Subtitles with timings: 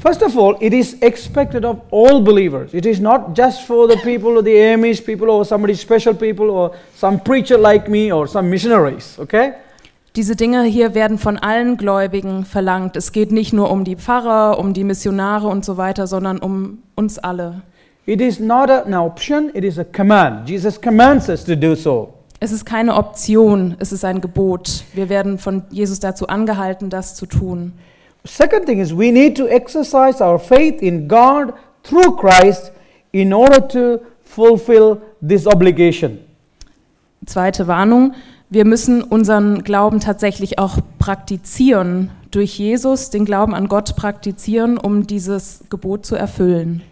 [0.00, 2.72] First of all, it is expected of all believers.
[2.72, 6.50] It is not just for the people or the Amish people or somebody special people
[6.50, 9.54] or some preacher like me or some missionaries, okay?
[10.14, 12.96] Diese Dinge hier werden von allen Gläubigen verlangt.
[12.96, 16.78] Es geht nicht nur um die Pfarrer, um die Missionare und so weiter, sondern um
[16.94, 17.62] uns alle.
[18.06, 20.48] It is not an option, it is a command.
[20.48, 22.14] Jesus commands us to do so.
[22.38, 24.84] Es ist keine Option, es ist ein Gebot.
[24.94, 27.72] Wir werden von Jesus dazu angehalten, das zu tun.
[28.28, 32.72] Second thing is we need to exercise our faith in God through Christ
[33.12, 36.18] in order to fulfill this obligation.
[37.24, 38.14] Zweite Warnung,
[38.50, 45.06] wir müssen unseren Glauben tatsächlich auch praktizieren, durch Jesus den Glauben an Gott praktizieren, um
[45.06, 46.82] dieses Gebot zu erfüllen.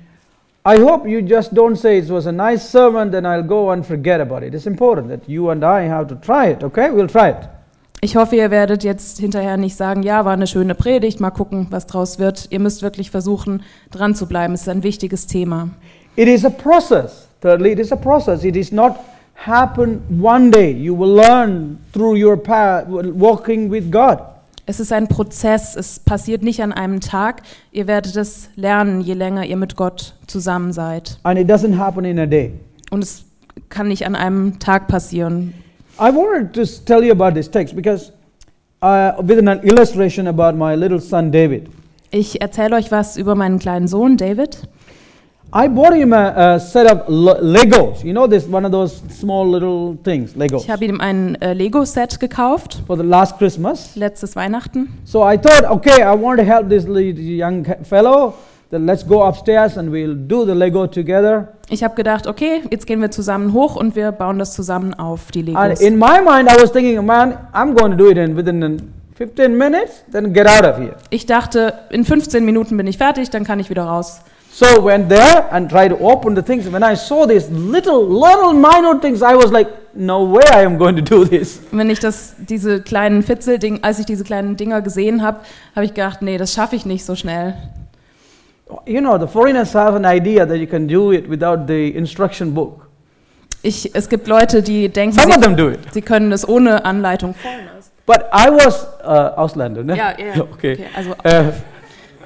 [0.67, 3.85] I hope you just don't say it was a nice sermon, then I'll go and
[3.85, 4.55] forget about it.
[4.55, 6.91] It's important that you and I have to try it, okay?
[6.91, 7.56] We'll try it.
[8.01, 11.69] Ich hoffe, ihr werdet jetzt hinterher nicht sagen, ja, war eine schöne Predigt, mal gucken,
[11.71, 12.49] was draus wird.
[12.51, 14.55] Ihr müsst wirklich versuchen, dran zu bleiben.
[14.55, 15.71] Es ist ein wichtiges Thema.
[16.17, 17.29] It is a process.
[17.41, 18.45] Thirdly, it is a process.
[18.45, 18.97] It is not
[19.35, 20.71] happen one day.
[20.71, 24.19] You will learn through your path, walking with God.
[24.69, 27.43] Es ist ein Prozess, es passiert nicht an einem Tag.
[27.71, 31.19] Ihr werdet es lernen, je länger ihr mit Gott zusammen seid.
[31.23, 32.53] And it doesn't happen in a day.
[32.91, 33.25] Und es
[33.69, 35.55] kann nicht an einem Tag passieren.
[35.99, 38.13] I wanted to tell you about this text because
[38.83, 41.69] uh, with an illustration about my little son David.
[42.11, 44.59] Ich erzähle euch was über meinen kleinen Sohn David.
[45.55, 48.05] I bought him a, a set of Legos.
[48.05, 51.55] You know, this one of those small little things, Legos, Ich habe ihm ein äh,
[51.55, 53.97] Lego-Set gekauft, for the last Christmas.
[53.97, 54.89] letztes Weihnachten.
[55.05, 58.35] So I thought, okay, I want to help this young fellow.
[58.71, 61.49] Then let's go upstairs and we'll do the Lego together.
[61.69, 65.31] Ich habe gedacht, okay, jetzt gehen wir zusammen hoch und wir bauen das zusammen auf,
[65.31, 65.81] die And Legos.
[65.81, 68.79] in my mind, I was thinking, man, I'm going to do it in within uh,
[69.15, 70.97] 15 minutes, then get out of here.
[71.11, 74.21] Ich dachte, in 15 Minuten bin ich fertig, dann kann ich wieder raus.
[74.53, 76.71] So went there and tried to open the things.
[76.73, 80.77] When I saw these little, little minor things, I was like, no way I am
[80.79, 81.61] going to do this.
[81.71, 85.41] Wenn ich das, diese kleinen Fitzelding, als ich diese kleinen Dinger gesehen habe,
[85.75, 87.55] habe ich gedacht, nee, das schaffe ich nicht so schnell.
[88.87, 92.53] You know, the foreigners have an idea that you can do it without the instruction
[92.53, 92.89] book.
[93.63, 95.79] Ich, es gibt Leute, die denken, Some of sie, them do it.
[95.93, 97.35] sie können das ohne Anleitung.
[98.07, 99.97] But I was uh, Ausländer, ne?
[99.97, 100.43] Ja, ja, ja.
[100.43, 100.73] Okay.
[100.75, 101.53] Okay, also Uh,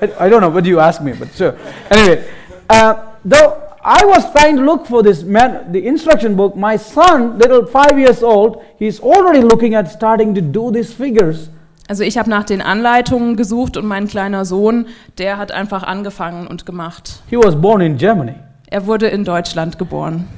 [0.02, 1.54] I, I don't know what you asked me, but sure.
[1.90, 2.24] Anyway,
[2.70, 6.56] uh, though I was trying to look for this man, the instruction book.
[6.56, 11.48] My son, little five years old, he's already looking at starting to do these figures.
[11.90, 14.86] Also ich habe nach den Anleitungen gesucht und mein kleiner Sohn,
[15.18, 17.20] der hat einfach angefangen und gemacht.
[17.28, 18.34] He was born in Germany.
[18.68, 20.28] Er wurde in Deutschland geboren.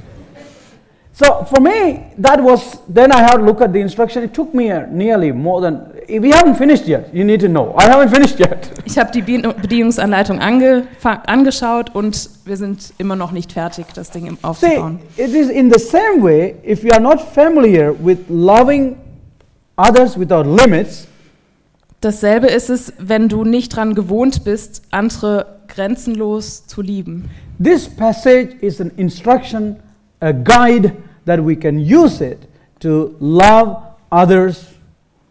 [1.11, 4.23] So for me, that was then I had to look at the instruction.
[4.23, 5.81] It took me nearly more than.
[6.07, 7.13] We haven't finished yet.
[7.13, 7.75] You need to know.
[7.77, 8.71] I haven't finished yet.
[8.85, 14.37] Ich habe die Bedienungsanleitung angeschaut und wir sind immer noch nicht fertig, das Ding im-
[14.37, 14.99] See, aufzubauen.
[15.17, 16.55] it is in the same way.
[16.67, 18.95] If you are not familiar with loving
[19.77, 21.07] others without limits,
[22.03, 27.29] Dasselbe ist es, wenn du nicht dran gewohnt bist, andere grenzenlos zu lieben.
[27.63, 29.77] This passage is an instruction,
[30.19, 30.91] a guide
[31.25, 32.39] that we can use it
[32.81, 33.77] to love
[34.11, 34.65] others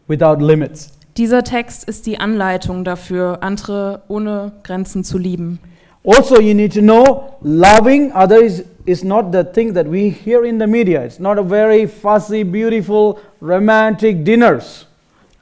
[0.08, 0.92] without limits.
[1.18, 5.58] Dieser Text ist die Anleitung dafür, andere ohne Grenzen zu lieben.
[6.04, 10.58] Also, you need to know loving others is not the thing that we hear in
[10.58, 11.04] the media.
[11.04, 14.86] It's not a very fussy, beautiful, romantic dinners.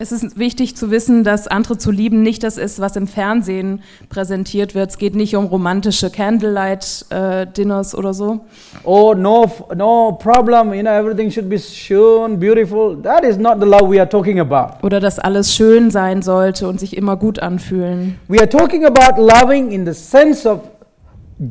[0.02, 3.82] Es ist wichtig zu wissen, dass andere zu lieben nicht das ist, was im Fernsehen
[4.08, 4.88] präsentiert wird.
[4.88, 8.40] Es geht nicht um romantische Candlelight-Dinners oder so.
[8.84, 9.44] Oh, no,
[9.76, 10.72] no problem.
[10.72, 12.96] You know, everything should be shown beautiful.
[13.02, 14.82] That is not the love we are talking about.
[14.82, 18.18] Oder dass alles schön sein sollte und sich immer gut anfühlen.
[18.26, 20.60] We are talking about loving in the sense of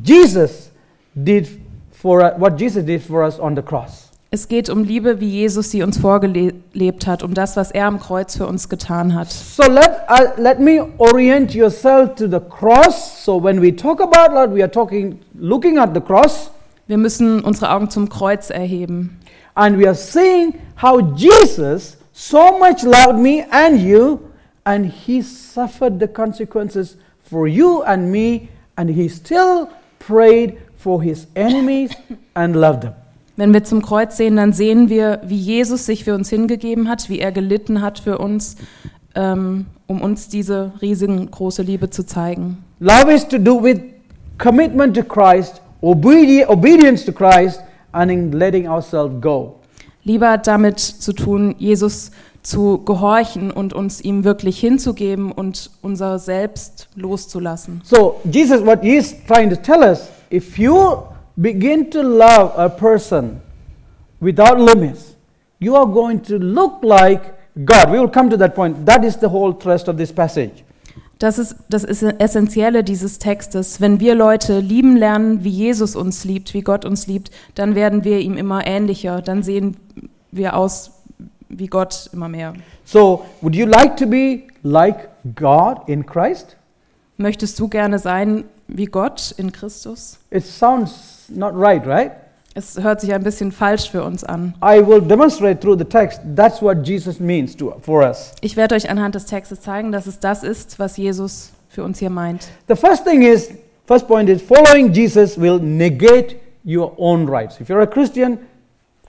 [0.03, 0.71] Jesus
[1.13, 1.47] did
[1.91, 4.08] for what Jesus did for us on the cross.
[4.31, 7.99] Es geht um Liebe, wie Jesus sie uns vorgelebt hat, um das, was er am
[7.99, 9.31] Kreuz für uns getan hat.
[9.31, 13.23] So let uh, let me orient yourself to the cross.
[13.25, 16.51] So when we talk about love, we are talking looking at the cross,
[16.85, 19.17] Wir müssen unsere Augen zum Kreuz erheben.
[19.55, 24.19] and we are seeing how Jesus so much loved me and you,
[24.63, 31.25] and He suffered the consequences for you and me, and He still prayed for His
[31.35, 31.91] enemies
[32.35, 32.93] and loved them.
[33.39, 37.07] Wenn wir zum Kreuz sehen, dann sehen wir, wie Jesus sich für uns hingegeben hat,
[37.07, 38.57] wie er gelitten hat für uns,
[39.15, 42.57] ähm, um uns diese riesengroße Liebe zu zeigen.
[42.81, 43.79] Love is to do with
[44.37, 47.61] commitment to Christ, obedi- obedience to Christ,
[47.93, 49.55] and in letting ourselves go.
[50.03, 52.11] Liebe hat damit zu tun, Jesus
[52.43, 57.79] zu gehorchen und uns ihm wirklich hinzugeben und unser Selbst loszulassen.
[57.85, 60.97] So, Jesus, what he is trying to tell us, if you
[61.39, 63.41] begin to love a person
[64.19, 65.15] without limits,
[65.59, 67.23] you are going to look like
[67.65, 67.91] God.
[67.91, 68.85] We will come to that point.
[68.85, 70.63] That is the whole thrust of this passage.
[71.19, 73.81] Das ist das ist Essentielle dieses Textes.
[73.81, 78.05] Wenn wir Leute lieben lernen, wie Jesus uns liebt, wie Gott uns liebt, dann werden
[78.05, 79.21] wir ihm immer ähnlicher.
[79.21, 79.75] Dann sehen
[80.31, 80.91] wir aus
[81.49, 82.53] wie Gott immer mehr.
[82.85, 86.55] So, would you like to be like God in Christ?
[87.17, 90.19] Möchtest du gerne sein wie Gott in Christus?
[90.31, 92.11] It sounds not right, right?
[92.55, 94.53] Es hört sich ein bisschen falsch für uns an.
[94.63, 96.21] I will demonstrate through the text.
[96.35, 98.33] That's what Jesus means to, for us.
[98.41, 101.99] Ich werde euch anhand des Textes zeigen, dass es das ist, was Jesus für uns
[101.99, 102.49] hier meint.
[102.67, 103.51] The first thing is,
[103.85, 107.61] first point is, following Jesus will negate your own rights.
[107.61, 108.39] If you're a Christian,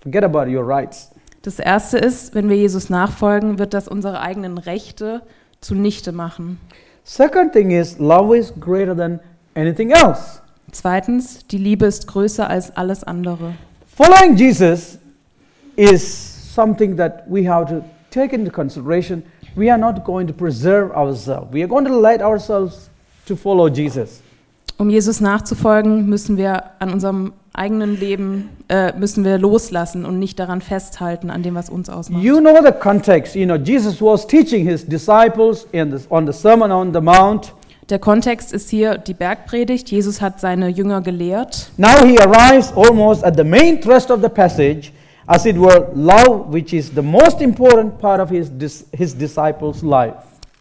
[0.03, 1.11] forget about your rights.
[1.43, 5.23] Das erste ist, wenn wir Jesus nachfolgen, wird das unsere eigenen Rechte
[5.63, 6.61] zunichte machen.
[7.05, 9.21] Second thing is, love is greater than
[9.55, 10.40] anything else.
[10.73, 13.55] Zweitens, die Liebe ist größer als alles andere.
[13.97, 14.99] Following Jesus
[15.77, 19.23] is something that we have to take into consideration.
[19.57, 21.53] We are not going to preserve ourselves.
[21.53, 22.91] We are going to let ourselves
[23.27, 24.23] to follow Jesus.
[24.79, 30.39] Um Jesus nachzufolgen, müssen wir an unserem eigenen Leben äh, müssen wir loslassen und nicht
[30.39, 32.23] daran festhalten an dem, was uns ausmacht.
[32.23, 33.35] You know the context.
[33.35, 37.53] You know, Jesus was teaching his disciples in the, on the Sermon on the Mount.
[37.91, 39.91] Der Kontext ist hier die Bergpredigt.
[39.91, 41.73] Jesus hat seine Jünger gelehrt.
[41.77, 44.93] Now he arrives almost at the main thrust of the passage,
[45.27, 48.49] as it were, love, which is the most important part of his,
[48.93, 50.15] his disciples' life.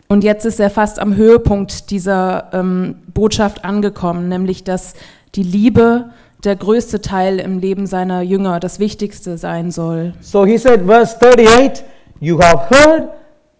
[0.07, 4.95] Und jetzt ist er fast am Höhepunkt dieser ähm, Botschaft angekommen, nämlich dass
[5.35, 6.09] die Liebe
[6.43, 10.13] der größte Teil im Leben seiner Jünger, das Wichtigste sein soll.
[10.19, 11.83] So he said, verse 38
[12.21, 13.09] You have heard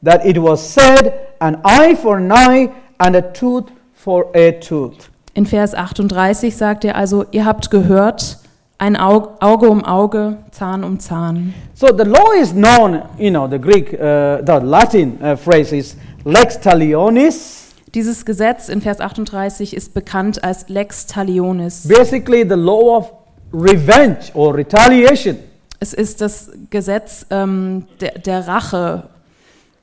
[0.04, 5.10] that it was said, an eye for an eye and a tooth for a tooth.
[5.34, 8.38] In Vers 38 sagt er also, ihr habt gehört,
[8.78, 11.54] ein Auge, um Auge, Zahn um Zahn.
[11.74, 15.98] So the law is known, you know, the Greek, uh, the Latin uh, phrase is
[16.24, 17.74] lex talionis.
[17.94, 21.88] Dieses Gesetz in Vers 38 ist bekannt als Lex Talionis.
[21.88, 23.12] Basically, the law of
[23.52, 25.38] revenge or retaliation.
[25.80, 29.10] Es ist das Gesetz ähm, der, der Rache.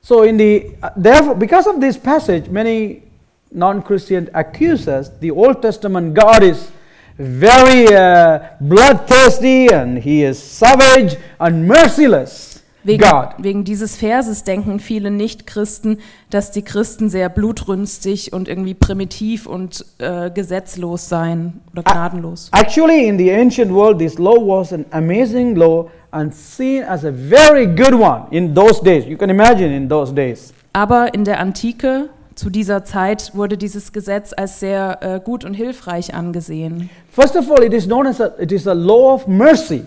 [0.01, 3.03] So, in the uh, therefore, because of this passage, many
[3.51, 6.71] non-Christians accuse us the Old Testament God is
[7.17, 12.57] very uh, bloodthirsty and he is savage and merciless.
[12.83, 13.33] Wegen, God.
[13.39, 15.97] wegen dieses Verses denken viele Nichtchristen,
[16.29, 22.49] dass die Christen sehr blutrünstig und irgendwie primitiv und äh, gesetzlos seien oder gnadenlos.
[22.53, 27.11] Actually, in the ancient world, this law was an amazing law and seen as a
[27.11, 29.05] very good one in those days.
[29.05, 30.53] You can imagine in those days.
[30.71, 35.53] Aber in der Antike, zu dieser Zeit, wurde dieses Gesetz als sehr äh, gut und
[35.53, 36.89] hilfreich angesehen.
[37.11, 39.83] First of all, it is known as a, it is a law of mercy.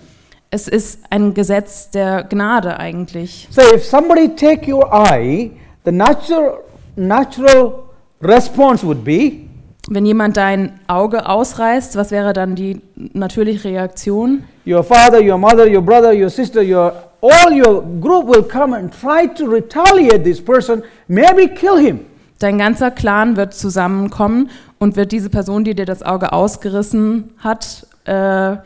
[0.50, 3.46] Es ist ein Gesetz der Gnade eigentlich.
[3.50, 5.52] So if somebody take your eye,
[5.84, 6.58] the natural
[6.96, 7.84] natural
[8.20, 9.46] response would be
[9.88, 12.80] Wenn jemand dein Auge ausreißt, was wäre dann die
[13.12, 14.42] natürliche Reaktion?
[14.66, 16.92] your father, your mother, your brother, your sister, your
[17.22, 22.09] all your group will come and try to retaliate this person, maybe kill him.
[22.40, 27.86] Dein ganzer Clan wird zusammenkommen und wird diese Person, die dir das Auge ausgerissen hat,
[28.06, 28.56] äh,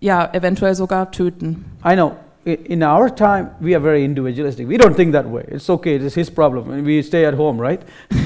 [0.00, 1.64] ja, eventuell sogar töten.
[1.84, 2.12] I know.
[2.44, 4.68] In our time, we are very individualistic.
[4.68, 5.42] We don't think that way.
[5.50, 5.96] It's okay.
[5.96, 6.84] It's his problem.
[6.84, 7.80] We stay at home, right?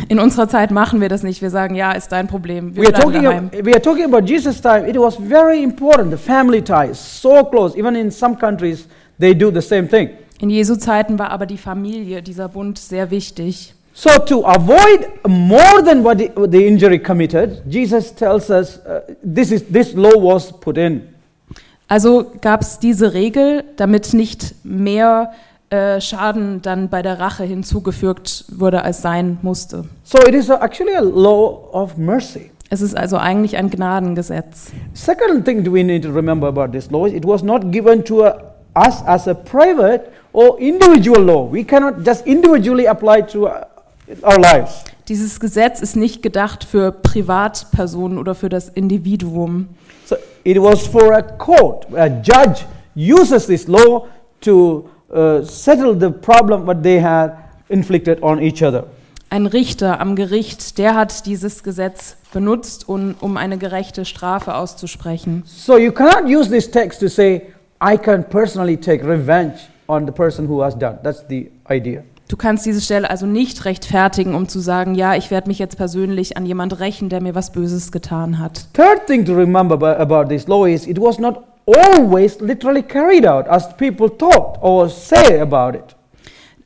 [0.09, 1.40] In unserer Zeit machen wir das nicht.
[1.40, 2.75] Wir sagen, ja, ist dein Problem.
[2.76, 3.23] Wir We are bleiben talking.
[3.23, 3.47] daheim.
[3.47, 4.87] Of, we are talking about Jesus' time.
[4.87, 6.11] It was very important.
[6.11, 7.75] The family ties so close.
[7.78, 8.87] Even in some countries,
[9.19, 10.11] they do the same thing.
[10.38, 13.75] In Jesu Zeiten war aber die Familie, dieser Bund, sehr wichtig.
[14.00, 19.64] So to avoid more than what the, injury committed, Jesus tells us uh, this is
[19.64, 21.02] this law was put in.
[21.87, 25.33] Also gab es diese Regel, damit nicht mehr
[25.69, 29.85] äh, Schaden dann bei der Rache hinzugefügt wurde, als sein musste.
[30.04, 32.52] So it is a, actually a law of mercy.
[32.71, 34.73] Es ist also eigentlich ein Gnadengesetz.
[34.95, 38.25] Second thing we need to remember about this law is it was not given to
[38.25, 38.33] uh,
[38.75, 41.50] us as a private or individual law.
[41.50, 43.64] We cannot just individually apply to uh,
[44.23, 44.85] our lives.
[45.09, 49.69] Dieses Gesetz ist nicht gedacht für Privatpersonen oder für das Individuum.
[50.07, 51.87] So it was for a court.
[51.95, 52.64] A judge
[52.95, 54.07] uses this law
[54.40, 57.33] to uh, settle the problem what they had
[57.69, 58.87] inflicted on each other.
[59.31, 65.45] Ein Richter am Gericht, der hat dieses Gesetz benutzt, um, um eine gerechte Strafe auszusprechen.
[65.47, 67.43] So you cannot use this text to say,
[67.81, 70.99] I can personally take revenge on the person who has done.
[71.02, 72.02] That's the idea.
[72.31, 75.77] Du kannst diese Stelle also nicht rechtfertigen, um zu sagen, ja, ich werde mich jetzt
[75.77, 78.73] persönlich an jemand rächen, der mir was Böses getan hat.
[78.73, 83.49] Third thing to remember about, this law is it was not always literally carried out
[83.49, 85.97] as people thought or say about it.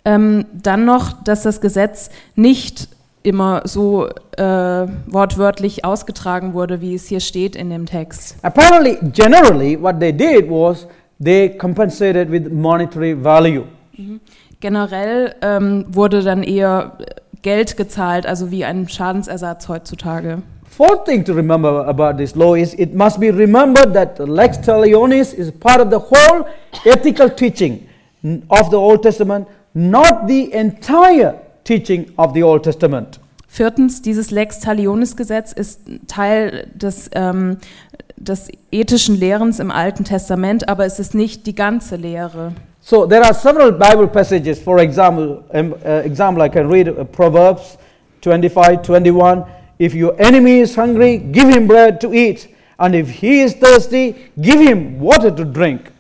[0.04, 2.88] Ähm, dann noch, dass das Gesetz nicht
[3.22, 8.36] immer so äh, wortwörtlich ausgetragen wurde, wie es hier steht in dem Text.
[8.42, 10.86] Apparently, generally, what they did was
[11.18, 13.64] they compensated with monetary value.
[14.60, 16.98] Generell ähm, wurde dann eher
[17.42, 20.42] Geld gezahlt, also wie ein Schadensersatz heutzutage.
[20.66, 25.32] Fourth thing to remember about this law is it must be remembered that lex talionis
[25.32, 26.46] is part of the whole
[26.84, 27.86] ethical teaching
[28.48, 33.20] of the Old Testament, not the entire teaching of the Old Testament.
[33.46, 37.58] Viertens, dieses Lex Talionis Gesetz ist Teil des, ähm,
[38.28, 42.52] des ethischen Lehrens im Alten Testament, aber es ist nicht die ganze Lehre.
[42.80, 44.58] So there are several Bible passages.
[44.58, 47.78] For example, um, uh, example I can read uh, Proverbs
[48.22, 49.44] 25, 21.
[49.78, 54.14] If your enemy is hungry, give him bread to eat, and if he is thirsty,
[54.40, 55.90] give him water to drink.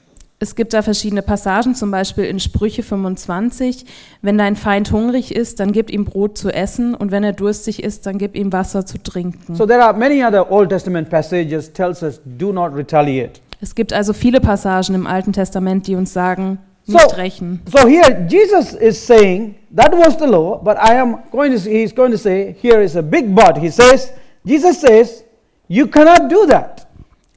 [0.40, 3.86] Es gibt da verschiedene Passagen, zum Beispiel in Sprüche 25.
[4.20, 7.82] Wenn dein Feind hungrig ist, dann gib ihm Brot zu essen und wenn er durstig
[7.82, 9.54] ist, dann gib ihm Wasser zu trinken.
[9.54, 13.40] So there are many other Old Testament passages tells us do not retaliate.
[13.60, 17.62] Es gibt also viele Passagen im Alten Testament, die uns sagen, So, nicht rächen.
[17.72, 21.94] so here Jesus is saying that was the law, but I am going to he's
[21.94, 23.56] going to say here is a big but.
[23.56, 24.12] He says
[24.44, 25.24] Jesus says
[25.68, 26.86] you cannot do that.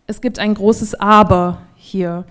[0.08, 2.25] Es gibt ein großes Aber hier.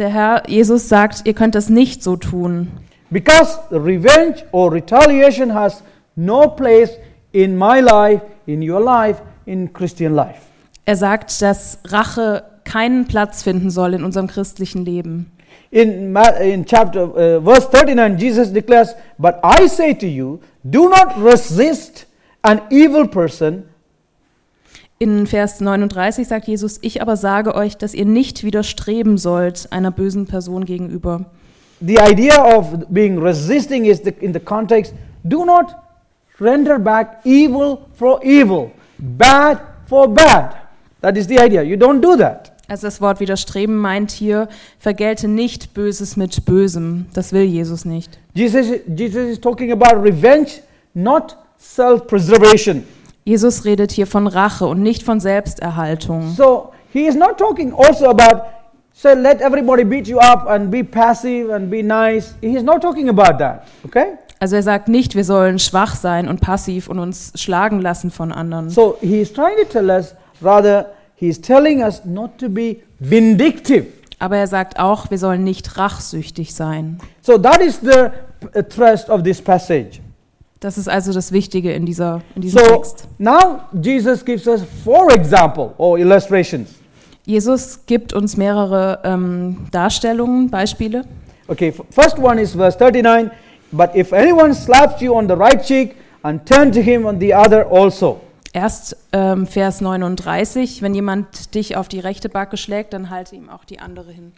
[0.00, 2.68] Der Herr Jesus sagt, ihr könnt das nicht so tun.
[3.10, 5.82] Because revenge or retaliation has
[6.16, 6.92] no place
[7.32, 10.40] in my life, in your life, in Christian life.
[10.86, 15.32] Er sagt, dass Rache keinen Platz finden soll in unserem christlichen Leben.
[15.70, 21.14] In, in chapter uh, verse 39, Jesus declares, But I say to you, do not
[21.22, 22.06] resist
[22.40, 23.64] an evil person,
[25.02, 29.90] In Vers 39 sagt Jesus, ich aber sage euch, dass ihr nicht widerstreben sollt einer
[29.90, 31.24] bösen Person gegenüber.
[31.80, 34.92] The idea of being resisting is the, in the context
[35.24, 35.74] do not
[36.38, 40.56] render back evil for evil, bad for bad.
[41.00, 41.62] That is the idea.
[41.62, 42.52] You don't do that.
[42.68, 47.06] Also das Wort widerstreben meint hier, vergelte nicht Böses mit Bösem.
[47.14, 48.18] Das will Jesus nicht.
[48.34, 50.60] Jesus, Jesus is talking about revenge,
[50.92, 52.84] not self preservation.
[53.30, 56.34] Jesus redet hier von Rache und nicht von Selbsterhaltung.
[56.34, 58.42] So he is not talking also about
[58.92, 62.34] say let everybody beat you up and be passive and be nice.
[62.40, 63.68] He is not talking about that.
[63.84, 64.18] Okay?
[64.40, 68.32] Also er sagt nicht, wir sollen schwach sein und passiv und uns schlagen lassen von
[68.32, 68.68] anderen.
[68.68, 72.78] So he is trying to tell us rather he is telling us not to be
[72.98, 73.86] vindictive.
[74.18, 76.98] Aber er sagt auch, wir sollen nicht rachsüchtig sein.
[77.22, 78.10] So that is the
[78.68, 80.00] thrust of this passage.
[80.60, 83.08] Das ist also das Wichtige in, dieser, in diesem So Text.
[83.18, 86.68] now Jesus gives us four example or illustrations.
[87.24, 91.04] Jesus gibt uns mehrere ähm, Darstellungen, Beispiele.
[91.48, 93.30] Okay, first one is verse 39.
[93.72, 97.34] But if anyone slaps you on the right cheek, and turn to him on the
[97.34, 98.20] other also.
[98.52, 103.48] Erst ähm, Vers 39, wenn jemand dich auf die rechte Backe schlägt, dann halte ihm
[103.48, 104.32] auch die andere hin.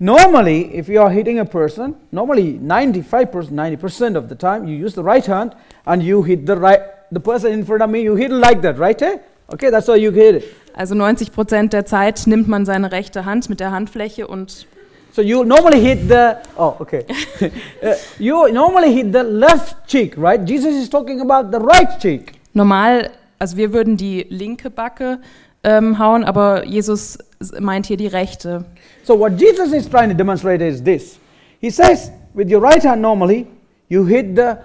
[0.00, 4.94] Normally, if you are hitting a person, normally 95%, 90% of the time, you use
[4.94, 5.54] the right hand
[5.86, 6.80] and you hit the right,
[7.12, 9.00] the person in front of me, you hit it like that, right?
[9.00, 9.18] Eh?
[9.52, 10.56] Okay, that's how you hit it.
[10.76, 14.66] Also 90 Prozent der Zeit nimmt man seine rechte Hand mit der Handfläche und
[15.12, 17.04] So you normally hit the, oh, okay.
[17.80, 20.40] Uh, you normally hit the left cheek, right?
[20.44, 22.32] Jesus is talking about the right cheek.
[22.52, 25.20] normal, also wir würden die linke Backe
[25.62, 27.18] ähm, hauen, aber Jesus
[27.60, 28.64] meint hier die rechte.
[29.04, 31.18] So what Jesus is trying to demonstrate is this.
[31.60, 33.46] He says, with your right hand normally,
[33.88, 34.58] you hit the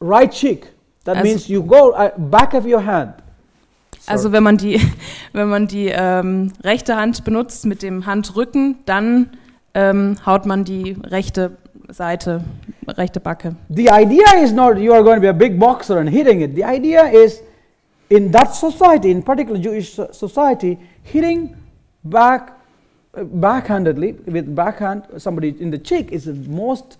[0.00, 0.66] right cheek.
[1.04, 3.14] That As- means you go uh, back of your hand.
[4.06, 4.80] Also wenn man die,
[5.32, 9.30] wenn man die ähm, rechte Hand benutzt mit dem Handrücken, dann
[9.72, 11.56] ähm, haut man die rechte
[11.88, 12.42] Seite,
[12.86, 13.56] rechte Backe.
[13.70, 16.54] The idea is not you are going to be a big boxer and hitting it.
[16.54, 17.42] The idea is
[18.08, 21.54] in that society, in particular Jewish so- society, hitting
[22.02, 22.52] back
[23.14, 26.98] backhandedly with backhand somebody in the cheek is the most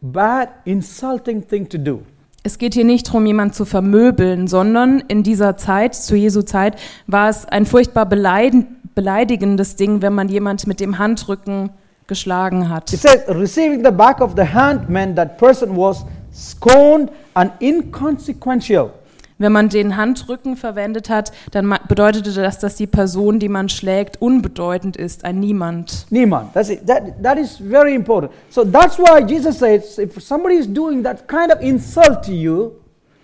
[0.00, 2.02] bad, insulting thing to do.
[2.42, 6.76] Es geht hier nicht darum, jemanden zu vermöbeln, sondern in dieser Zeit, zu Jesu Zeit,
[7.08, 11.70] war es ein furchtbar beleidigendes Ding, wenn man jemand mit dem Handrücken
[12.06, 12.92] geschlagen hat.
[12.92, 18.90] It says receiving the back of the hand meant that person was scorned and inconsequential.
[19.38, 24.20] Wenn man den Handrücken verwendet hat, dann bedeutete das, dass die Person, die man schlägt,
[24.22, 26.06] unbedeutend ist, ein Niemand.
[26.10, 26.54] Niemand.
[26.54, 26.86] That's it.
[26.86, 28.32] That, that is very important.
[28.48, 32.72] So that's why Jesus says if somebody is doing that kind of insult to you,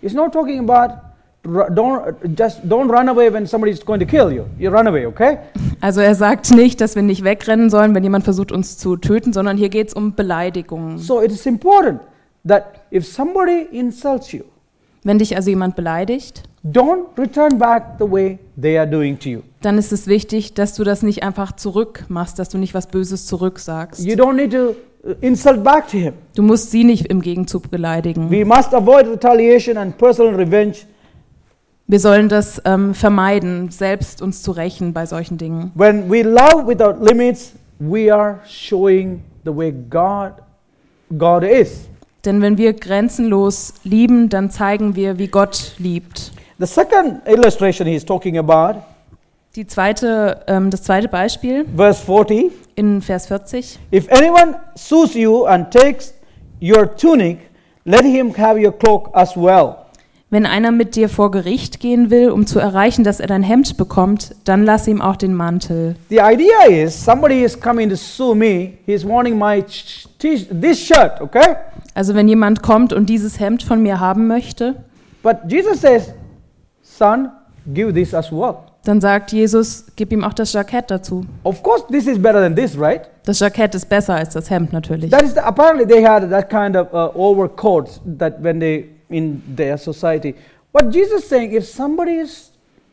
[0.03, 1.13] he's not talking about
[1.45, 4.47] don't just don't run away when somebody is going to kill you.
[4.59, 5.39] You run away, okay?
[5.81, 9.33] Also er sagt nicht, dass wir nicht wegrennen sollen, wenn jemand versucht, uns zu töten,
[9.33, 10.99] sondern hier geht es um Beleidigungen.
[10.99, 12.01] So it is important
[12.47, 14.45] that if somebody insults you,
[15.05, 19.41] Wenn dich also jemand beleidigt, don't return back the way they are doing to you.
[19.63, 23.27] dann ist es wichtig, dass du das nicht einfach zurückmachst, dass du nicht was Böses
[23.27, 24.05] zurücksagst.
[24.05, 26.15] You don't need to uh, insult back to him.
[26.37, 28.31] Du musst sie nicht im Gegenzug beleidigen.
[28.31, 30.87] We must avoid retaliation and personal revenge
[31.89, 35.73] Wir sollen das ähm, vermeiden, selbst uns zu rächen bei solchen Dingen.
[35.75, 40.35] When we love without limits, we are showing the way God
[41.19, 41.89] God is.
[42.25, 46.33] Denn wenn wir grenzenlos lieben, dann zeigen wir, wie Gott liebt.
[46.59, 48.81] The second illustration he is talking about,
[49.57, 53.79] Die zweite, ähm, das zweite Beispiel verse 40, in Vers 40.
[53.91, 56.15] if anyone sues you and takes
[56.63, 57.39] your tunic,
[57.85, 59.82] let him have your cloak as well.
[60.33, 63.77] Wenn einer mit dir vor Gericht gehen will, um zu erreichen, dass er dein Hemd
[63.77, 65.95] bekommt, dann lass ihm auch den Mantel.
[66.09, 69.63] The idea is somebody is coming to sue me, he's wanting my
[70.19, 71.57] this shirt, okay?
[71.95, 74.77] Also wenn jemand kommt und dieses Hemd von mir haben möchte,
[75.23, 76.15] But Jesus says,
[76.81, 77.29] son,
[77.75, 78.55] give this as well.
[78.85, 81.27] dann sagt Jesus, gib ihm auch das Jackett dazu.
[81.43, 83.03] Of course, this is better than this, right?
[83.27, 85.11] Das Jackett ist besser als das Hemd natürlich.
[85.11, 89.43] That is the, apparently they had that kind of uh, overcoats that when they in
[89.57, 90.35] their society.
[90.73, 92.51] What Jesus is saying, if somebody is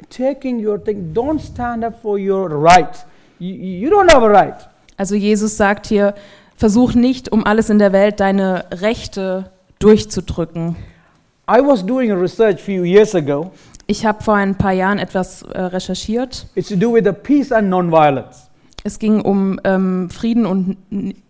[0.09, 2.95] taking your thing, don't stand up for your right.
[3.39, 4.67] You, you don't have a right.
[4.97, 6.13] Also Jesus sagt hier,
[6.57, 9.49] versuch nicht um alles in der Welt deine Rechte
[9.79, 10.75] durchzudrücken.
[11.47, 13.51] I was doing a research a few years ago.
[13.87, 16.45] Ich habe vor ein paar Jahren etwas äh, recherchiert.
[16.53, 18.48] It's to do with the peace and nonviolence.
[18.83, 20.77] Es ging um ähm, Frieden und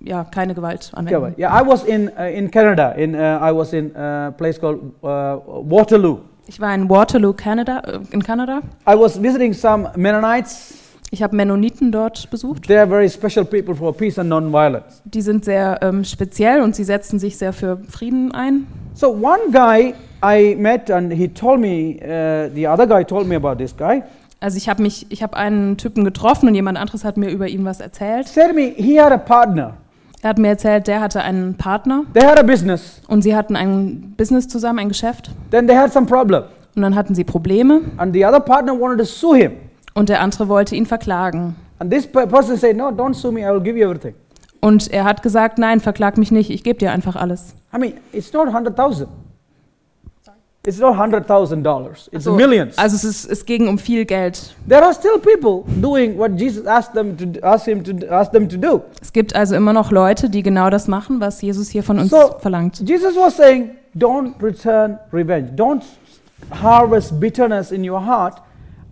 [0.02, 1.34] ja, keine Gewalt anwenden.
[1.40, 2.92] yeah, I was in uh, in Canada.
[2.92, 5.08] In uh, I was in a place called uh,
[5.46, 6.20] Waterloo.
[6.48, 8.62] Ich war in Waterloo, Canada, äh, in Kanada.
[8.88, 10.76] I was visiting some Mennonites.
[11.12, 12.68] Ich habe Mennoniten dort besucht.
[12.68, 15.02] They are very special people for peace and nonviolence.
[15.06, 18.68] Die sind sehr ähm, speziell und sie setzen sich sehr für Frieden ein.
[18.94, 23.36] So one guy I met and he told me, uh, the other guy told me
[23.36, 24.04] about this guy.
[24.40, 27.48] Also ich habe mich, ich habe einen Typen getroffen und jemand anderes hat mir über
[27.48, 28.28] ihn was erzählt.
[28.28, 29.74] Said to me, he had a partner.
[30.22, 33.02] Er hat mir erzählt, der hatte einen Partner They had a business.
[33.08, 35.32] und sie hatten ein Business zusammen, ein Geschäft.
[35.52, 36.44] Then they had some problem.
[36.76, 39.52] Und dann hatten sie Probleme And the other partner wanted to sue him.
[39.94, 41.56] und der andere wollte ihn verklagen.
[41.80, 43.42] And this pe- person said, no, don't sue me.
[43.42, 44.14] I will give you everything.
[44.62, 47.56] Und er hat gesagt, nein, verklag mich nicht, ich gebe dir einfach alles.
[47.74, 49.08] I mean, it's not 100,000.
[50.66, 52.10] It's not $100,000.
[52.12, 52.78] It's So, millions.
[52.78, 54.54] Also es, ist, es ging um viel Geld.
[54.68, 58.50] There are still people doing what Jesus asked them to ask him to ask them
[58.50, 58.82] to do.
[59.02, 62.10] Es gibt also immer noch Leute, die genau das machen, was Jesus hier von uns
[62.12, 62.82] So- verlangt.
[62.88, 65.52] Jesus was saying, don't return revenge.
[65.56, 65.82] Don't
[66.52, 68.42] harvest bitterness in your heart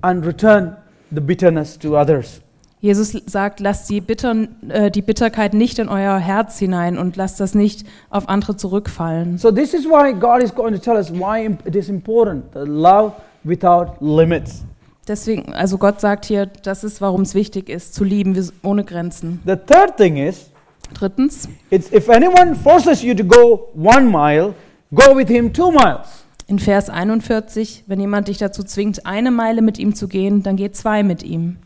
[0.01, 0.77] and return
[1.11, 2.41] the bitterness to others.
[2.79, 4.35] Jesus sagt, lasst die, Bitter,
[4.69, 9.37] äh, die Bitterkeit nicht in euer Herz hinein und lasst das nicht auf andere zurückfallen.
[9.39, 12.63] So this is why God is going to tell us why it is important to
[12.65, 13.13] love
[13.43, 14.63] without limits.
[15.07, 19.41] Deswegen, also Gott sagt hier, das ist, warum es wichtig ist, zu lieben ohne Grenzen.
[19.45, 20.51] The third thing is,
[20.93, 24.53] Drittens, it's if anyone forces you to go one mile,
[24.93, 26.25] go with him two miles.
[26.47, 30.55] in Vers 41, wenn jemand dich dazu zwingt, eine Meile mit ihm zu gehen, dann
[30.55, 31.57] geh zwei mit ihm.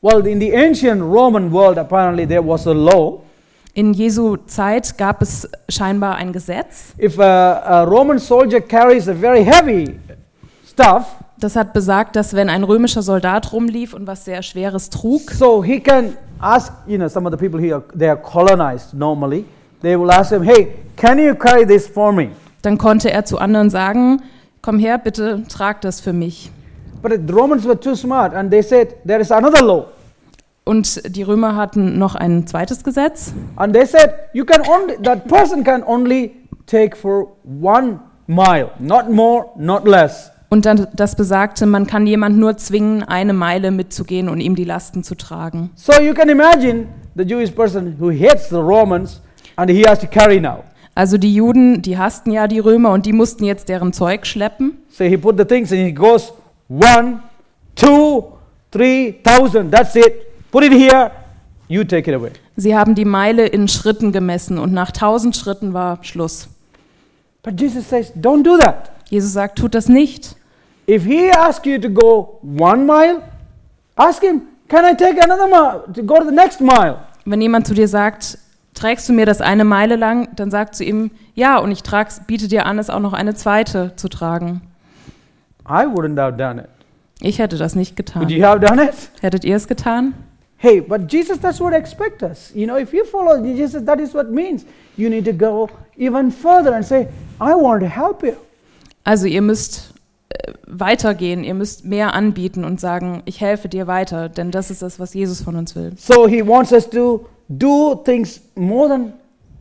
[0.00, 3.20] Well, in the ancient Roman world, apparently there was a law.
[3.74, 9.14] In Jesu Zeit gab es scheinbar ein Gesetz, If a, a Roman soldier carries a
[9.14, 9.98] very heavy
[10.66, 15.30] stuff, das hat besagt, dass wenn ein römischer Soldat rumlief und was sehr Schweres trug,
[15.30, 19.44] so he can ask, you know, some of the people here, they are colonized normally.
[19.82, 22.30] They will ask him, hey, can you carry this for me?
[22.62, 24.22] dann konnte er zu anderen sagen,
[24.62, 26.50] komm her, bitte trag das für mich.
[27.02, 29.86] But the Romans were too smart and they said, there is another law.
[30.64, 33.32] Und die Römer hatten noch ein zweites Gesetz.
[33.56, 36.34] And they said, you can only, that person can only
[36.66, 40.30] take for one mile, not more, not less.
[40.50, 44.64] Und dann das besagte, man kann jemand nur zwingen, eine Meile mitzugehen und ihm die
[44.64, 45.70] Lasten zu tragen.
[45.74, 49.20] So you can imagine the Jewish person who hates the Romans
[49.56, 50.64] and he has to carry now.
[50.94, 54.78] Also die Juden, die hassten ja die Römer und die mussten jetzt deren Zeug schleppen.
[54.88, 56.32] So he put the things and he goes
[56.68, 57.22] one,
[57.74, 58.24] two,
[58.70, 59.70] three thousand.
[59.70, 60.50] That's it.
[60.50, 61.10] Put it here.
[61.68, 62.32] You take it away.
[62.56, 66.48] Sie haben die Meile in Schritten gemessen und nach tausend Schritten war Schluss.
[67.42, 68.90] But Jesus says, don't do that.
[69.10, 70.36] Jesus sagt, tut das nicht.
[70.88, 73.22] If he asks you to go one mile,
[73.96, 76.96] ask him, can I take another mile to go to the next mile?
[77.24, 78.38] Wenn jemand zu dir sagt,
[78.74, 82.22] trägst du mir das eine Meile lang, dann sag zu ihm, ja, und ich trag's,
[82.26, 84.62] biete dir an, es auch noch eine zweite zu tragen.
[85.68, 86.68] I wouldn't have done it.
[87.20, 88.28] Ich hätte das nicht Would getan.
[88.28, 88.94] you have done it?
[89.20, 90.14] Hättet ihr es getan?
[90.56, 92.52] Hey, but Jesus, that's what expect us.
[92.54, 94.64] You know, if you follow Jesus, that is what means.
[94.96, 97.08] You need to go even further and say,
[97.40, 98.32] I want to help you.
[99.04, 99.94] Also ihr müsst
[100.30, 104.82] äh, weitergehen, ihr müsst mehr anbieten und sagen, ich helfe dir weiter, denn das ist
[104.82, 105.92] das, was Jesus von uns will.
[105.96, 109.12] So he wants us to do things more than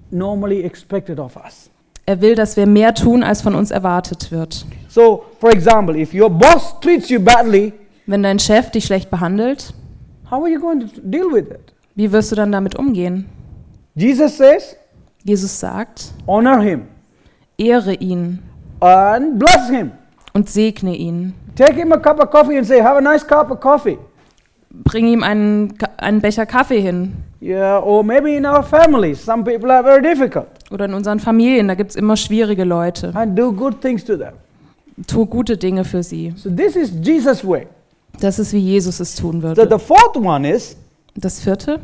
[0.10, 1.70] normally expected of us.
[2.08, 4.66] Er will, dass wir mehr tun, als von uns erwartet wird.
[4.88, 7.74] So, for example, if your boss treats you badly,
[8.06, 9.74] Wenn dein Chef dich schlecht behandelt,
[10.32, 11.74] how are you going to deal with it?
[11.96, 13.26] wie wirst du dann damit umgehen?
[13.94, 14.78] Jesus says,
[15.24, 16.84] Jesus sagt, honor him
[17.58, 18.40] ehre ihn
[18.80, 19.92] and bless him.
[20.34, 21.34] und segne ihn.
[21.56, 23.98] Take him a cup of coffee and say, have a nice cup of coffee.
[24.70, 27.16] Bring ihm einen, einen Becher Kaffee hin.
[27.40, 30.48] Yeah, or maybe in our families, some people are very difficult.
[30.72, 33.12] Oder in unseren Familien, da gibt es immer schwierige Leute.
[33.14, 34.34] And do good things to them.
[35.06, 36.34] Tu gute Dinge für sie.
[36.36, 37.68] So this is Jesus' way.
[38.20, 39.68] Das ist, wie Jesus es tun So würde.
[39.70, 40.76] the fourth one is
[41.16, 41.80] Das vierte,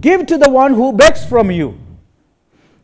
[0.00, 1.72] give to the one who begs from you.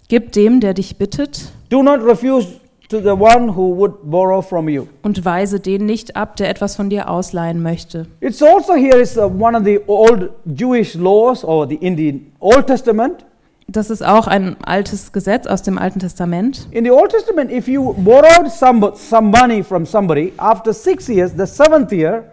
[0.09, 2.49] gib dem, der dich bittet, Do not refuse
[2.89, 4.87] to the one who would borrow from you.
[5.03, 8.07] und weise den nicht ab, der etwas von dir ausleihen möchte.
[8.21, 12.21] It's also here is uh, one of the old Jewish laws or the in the
[12.41, 13.25] Old Testament.
[13.71, 16.67] Das ist auch ein altes Gesetz aus dem Alten Testament.
[16.71, 21.33] In the Old Testament, if you borrowed some, some money from somebody, after six years,
[21.37, 22.25] the seventh year,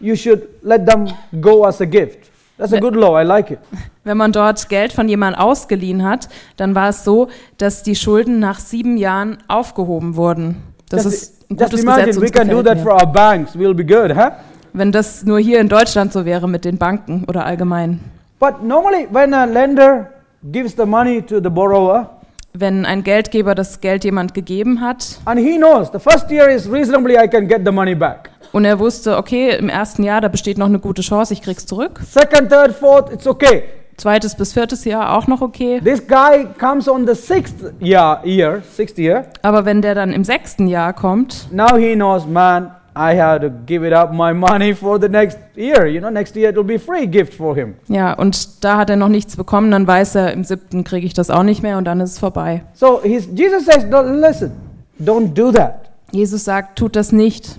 [0.00, 1.08] you should let them
[1.40, 2.31] go as a gift.
[2.58, 3.20] That's a good law.
[3.20, 3.58] I like it.
[4.04, 8.38] Wenn man dort Geld von jemandem ausgeliehen hat, dann war es so, dass die Schulden
[8.38, 10.62] nach sieben Jahren aufgehoben wurden.
[10.88, 12.22] Das just, ist ein just gutes imagine Gesetz.
[12.22, 13.56] we can do that for our banks.
[13.56, 14.32] We'll be good, huh?
[14.72, 18.00] Wenn das nur hier in Deutschland so wäre mit den Banken oder allgemein.
[18.38, 20.10] But normally, when a lender
[20.50, 22.18] gives the money to the borrower,
[22.54, 26.70] Wenn ein Geldgeber das Geld jemand gegeben hat and he knows the first year is
[26.70, 28.28] reasonably I can get the money back.
[28.52, 31.66] Und er wusste, okay, im ersten Jahr, da besteht noch eine gute Chance, ich krieg's
[31.66, 32.00] zurück.
[32.06, 33.64] Second, third, fourth, it's okay.
[33.96, 35.80] Zweites bis viertes Jahr auch noch okay.
[35.84, 39.26] This guy comes on the sixth year, year, sixth year.
[39.42, 43.50] Aber wenn der dann im sechsten Jahr kommt, Now he knows, man, I have to
[43.66, 45.86] give it up my money for the next year.
[45.86, 47.74] You know, next year it will be free gift for him.
[47.88, 51.14] ja, und da hat er noch nichts bekommen, dann weiß er, im siebten kriege ich
[51.14, 52.62] das auch nicht mehr und dann ist es vorbei.
[52.74, 54.52] So Jesus says, don't listen,
[54.98, 55.90] don't do that.
[56.10, 57.56] Jesus sagt, tut das nicht.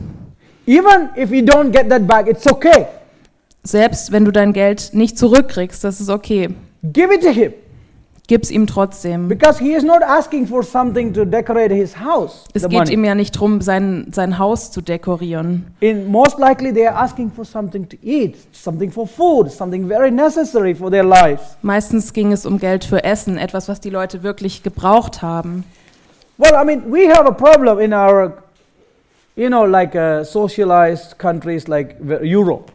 [0.65, 2.85] Even if you don't get that back, it's okay.
[3.63, 6.49] Selbst wenn du dein Geld nicht zurückkriegst, das ist okay.
[6.83, 7.53] Give it to him
[8.27, 9.27] Gib's ihm trotzdem.
[9.27, 12.45] because he is not asking for something to decorate his house.
[12.53, 12.93] Es the geht money.
[12.93, 15.67] ihm ja nicht darum, sein, sein Haus zu dekorieren.
[15.81, 20.09] In most likely, they are asking for something to eat, something for food, something very
[20.09, 21.57] necessary for their lives.
[21.61, 25.65] Meistens ging es um Geld für Essen, etwas, was die Leute wirklich gebraucht haben.
[26.37, 28.31] Well, I mean, we have a problem in our,
[29.35, 32.71] you know, like uh, socialized countries like v- Europe.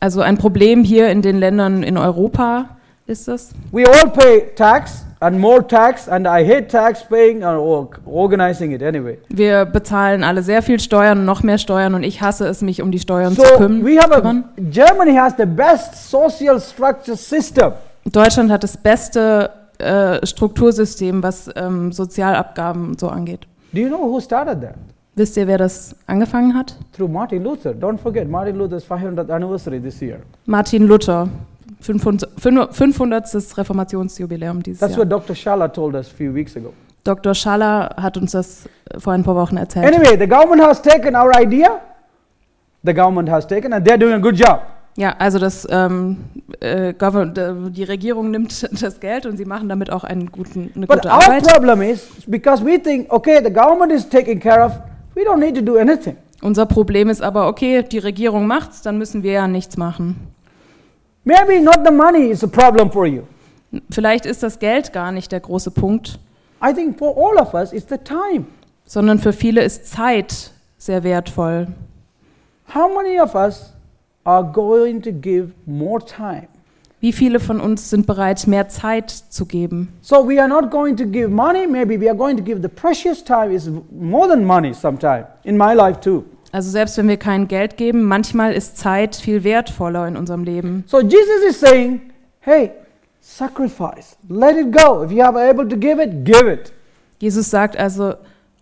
[0.00, 2.70] Also ein Problem hier in den Ländern in Europa
[3.06, 3.50] ist es.
[3.70, 8.72] We all pay tax and more tax, and I hate tax paying or, or organizing
[8.72, 9.18] it anyway.
[9.28, 12.80] Wir bezahlen alle sehr viel Steuern und noch mehr Steuern und ich hasse es, mich
[12.80, 14.44] um die Steuern So zu küm we have a kümmern.
[14.56, 17.72] Germany has the best social structure system.
[18.06, 23.46] Deutschland hat das beste äh, Struktursystem, was ähm, Sozialabgaben so angeht.
[23.72, 24.74] Do you know who started that?
[25.20, 26.74] Wisst ihr, wer das angefangen hat?
[26.96, 27.72] Through Martin Luther.
[27.74, 30.20] Don't forget Martin Luther's 500th anniversary this year.
[30.46, 31.28] Martin Luther.
[31.82, 32.26] 500.
[32.72, 33.58] 500.
[33.58, 35.00] Reformationsjubiläum dieses That's Jahr.
[35.00, 35.34] what Dr.
[35.34, 36.72] Shala told us a few weeks ago.
[37.04, 37.34] Dr.
[37.34, 39.84] Schaller hat uns das äh, vor ein paar Wochen erzählt.
[39.94, 41.80] Anyway, the government has taken our idea.
[42.82, 44.60] The government has taken, and they're doing a good job.
[44.96, 46.16] Ja, also das, ähm,
[46.60, 50.86] äh, d- die Regierung nimmt das Geld und sie machen damit auch einen guten, eine
[50.86, 51.42] But gute our Arbeit.
[51.46, 54.72] problem is because we think, okay, the government is taking care of,
[55.14, 56.16] we don't need to do anything.
[56.42, 60.16] Unser Problem ist aber, okay, die Regierung macht's, dann müssen wir ja nichts machen.
[61.24, 63.22] Maybe not the money is a problem for you.
[63.90, 66.18] Vielleicht ist das Geld gar nicht der große Punkt,
[66.62, 68.46] I think for all of us, it's the time.
[68.84, 71.68] sondern für viele ist Zeit sehr wertvoll.
[72.74, 73.72] How many of us
[74.24, 76.48] are going to give more time?
[77.00, 79.88] Wie viele von uns sind bereit, mehr Zeit zu geben?
[80.02, 82.68] So we are not going to give money, maybe we are going to give the
[82.68, 86.24] precious time is more than money sometime in my life too.
[86.52, 90.84] Also selbst wenn wir kein Geld geben, manchmal ist Zeit viel wertvoller in unserem Leben.
[90.86, 92.00] So Jesus is saying,
[92.40, 92.72] hey,
[93.20, 95.02] sacrifice, let it go.
[95.02, 96.72] If you are able to give it, give it.
[97.18, 98.14] Jesus sagt also,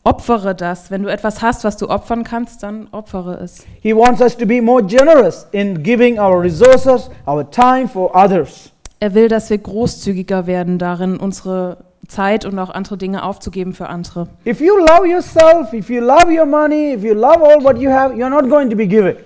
[0.09, 0.91] Opfere das.
[0.91, 3.67] Wenn du etwas hast, was du opfern kannst, dann opfere es.
[3.83, 8.73] He wants us to be more generous in giving our resources, our time for others.
[9.01, 13.91] Er will, dass wir großzügiger werden darin, unsere Zeit und auch andere Dinge aufzugeben für
[13.91, 14.29] andere.
[14.47, 17.91] If you love yourself, if you love your money, if you love all what you
[17.91, 19.17] have, you're not going to be giving.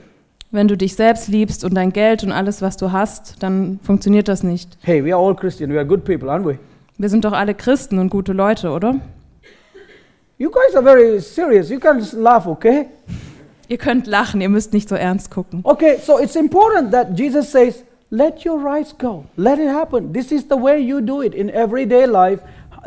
[0.50, 4.26] Wenn du dich selbst liebst und dein Geld und alles, was du hast, dann funktioniert
[4.26, 4.76] das nicht.
[4.82, 5.70] Hey, we are all Christian.
[5.72, 6.58] We are good people, aren't we?
[6.98, 8.96] Wir sind doch alle Christen und gute Leute, oder?
[10.42, 11.70] You guys are very serious.
[11.70, 12.88] You can just laugh, okay?
[13.68, 15.60] Ihr könnt lachen, ihr müsst nicht so ernst gucken.
[15.62, 19.24] Okay, so it's important that Jesus says, let your rights go.
[19.36, 20.12] Let it happen.
[20.12, 22.40] This is the way you do it in everyday life.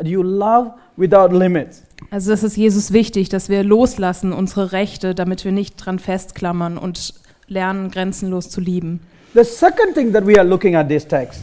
[0.04, 1.82] You love without limits.
[2.10, 6.76] Also das ist Jesus wichtig, dass wir loslassen unsere Rechte, damit wir nicht dran festklammern
[6.76, 7.14] und
[7.48, 9.00] lernen, grenzenlos zu lieben.
[9.32, 11.40] The second thing that we are looking at this text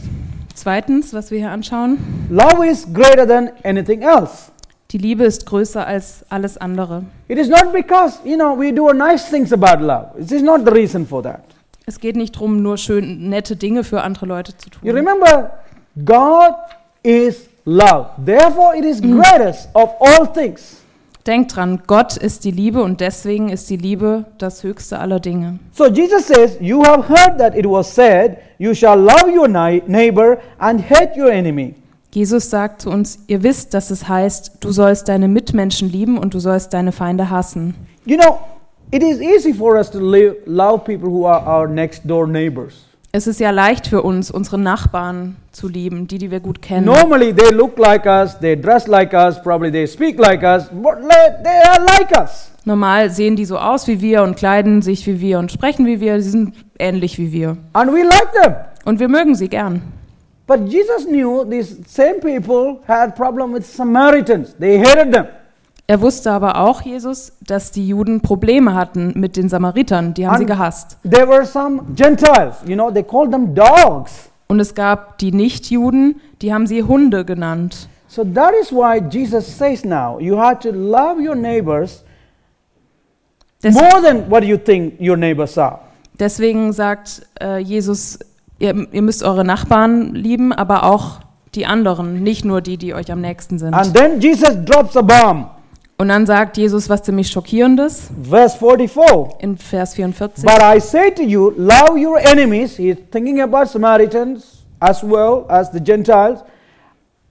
[0.54, 1.98] Zweitens, was wir hier anschauen,
[2.30, 4.52] love is greater than anything else.
[4.94, 7.02] Die Liebe ist größer als alles andere.
[7.26, 10.10] It is not because, you know, we do nice things about love.
[10.16, 11.40] This is not the reason for that.
[11.84, 14.96] Es geht nicht darum, nur schön nette Dinge für andere Leute zu You tun.
[14.96, 15.50] remember,
[16.04, 16.54] God
[17.02, 18.10] is love.
[18.24, 20.76] Therefore, it is greatest of all things.
[21.26, 25.58] Denkt dran, Gott ist die Liebe und deswegen ist die Liebe das höchste aller Dinge.
[25.72, 30.38] So Jesus says, You have heard that it was said, You shall love your neighbor
[30.58, 31.74] and hate your enemy.
[32.14, 36.32] Jesus sagt zu uns, ihr wisst, dass es heißt, du sollst deine Mitmenschen lieben und
[36.32, 37.74] du sollst deine Feinde hassen.
[38.06, 38.38] You know,
[38.92, 42.84] it is easy for us to live, love people who are our next door neighbors.
[43.10, 46.86] Es ist ja leicht für uns, unsere Nachbarn zu lieben, die, die wir gut kennen.
[46.86, 50.98] Normally, they look like us, they dress like us, probably they speak like us, but
[51.42, 52.52] they are like us.
[52.64, 55.98] Normal sehen die so aus wie wir und kleiden sich wie wir und sprechen wie
[55.98, 56.22] wir.
[56.22, 57.56] Sie sind ähnlich wie wir.
[57.72, 58.54] And we like them.
[58.84, 59.82] Und wir mögen sie gern.
[60.46, 64.54] But Jesus knew these same people had problem with Samaritans.
[64.58, 65.26] They hated them.
[65.86, 70.14] Er wusste aber auch, Jesus, dass die Juden Probleme hatten mit den Samaritern.
[70.14, 70.98] Die haben sie An- gehasst.
[71.02, 74.30] There were some Gentiles, you know, they called them dogs.
[74.46, 77.88] Und es gab die Nichtjuden, die haben sie Hunde genannt.
[78.08, 82.04] So that is why Jesus says now, you have to love your neighbors
[83.62, 85.80] Des more than what you think your neighbors are.
[86.18, 88.18] deswegen sagt äh, Jesus,
[88.58, 91.20] ihr, ihr müsst eure Nachbarn lieben, aber auch
[91.54, 93.74] die anderen, nicht nur die, die euch am nächsten sind.
[93.74, 95.50] And then Jesus drops a bomb.
[95.96, 99.40] Und dann sagt Jesus was ziemlich Schockierendes Verse 44.
[99.40, 100.44] in Vers 44.
[100.44, 102.76] But I say to you, love your enemies.
[102.76, 106.40] He's thinking about Samaritans as well as the Gentiles.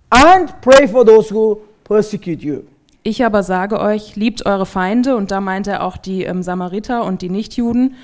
[0.10, 2.64] And pray for those who persecute you.
[3.06, 7.04] Ich aber sage euch, liebt eure Feinde, und da meint er auch die ähm, Samariter
[7.04, 7.96] und die Nichtjuden,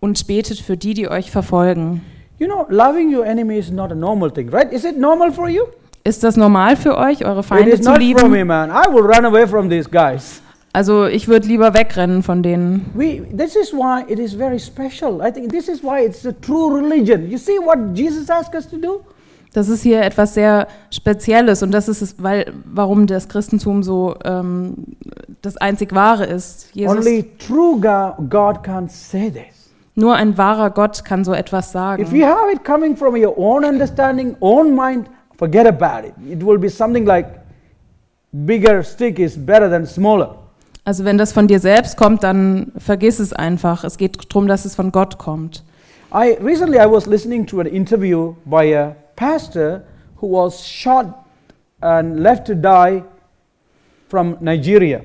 [0.00, 2.00] und betet für die, die euch verfolgen.
[2.38, 4.70] You know, loving your enemy is not a normal thing, right?
[4.72, 5.64] Is it normal for you?
[6.04, 8.46] Ist das normal für euch, eure It Feinde is zu not for me, lieben?
[8.48, 8.70] man.
[8.70, 10.40] I will run away from these guys.
[10.72, 12.90] Also ich würde lieber wegrennen von denen.
[12.94, 15.22] We, this is why it is very special.
[15.26, 17.30] I think this is why it's a true religion.
[17.30, 19.00] You see what Jesus asked us to do?
[19.54, 24.14] Das ist hier etwas sehr Spezielles und das ist es, weil, warum das Christentum so
[24.22, 24.74] ähm,
[25.40, 26.68] das einzig wahre ist.
[26.74, 29.55] Jesus, Only true Go- God can say this.
[29.96, 32.14] Nur ein wahrer Gott kann so etwas If sagen.
[32.14, 35.06] you have it coming from your own understanding, own mind,
[35.36, 36.14] forget about it.
[36.30, 37.26] It will be something like
[38.32, 40.36] bigger stick is better than smaller.
[40.84, 43.82] Also wenn das von dir selbst kommt, dann vergiss es einfach.
[43.82, 45.64] Es geht darum, dass es von Gott kommt.
[46.14, 49.82] I recently I was listening to an interview by a pastor
[50.20, 51.06] who was shot
[51.80, 53.02] and left to die
[54.08, 55.00] from Nigeria.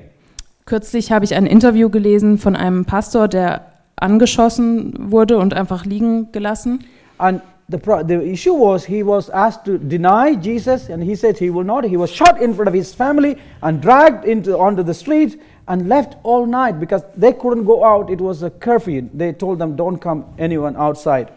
[0.64, 3.71] Kürzlich habe ich ein Interview gelesen von einem Pastor, der
[4.02, 6.80] angeschossen wurde und einfach liegen gelassen.
[7.18, 11.38] And the, pro- the issue was he was asked to deny Jesus, and he said
[11.38, 11.84] he will not.
[11.84, 15.88] He was shot in front of his family and dragged into onto the street and
[15.88, 18.10] left all night because they couldn't go out.
[18.10, 19.08] It was a curfew.
[19.16, 21.28] They told them don't come anyone outside.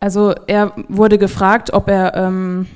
[0.00, 2.66] Also er wurde gefragt, ob er, ähm,